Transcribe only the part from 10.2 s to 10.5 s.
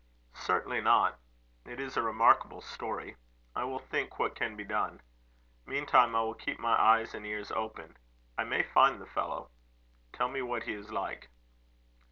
me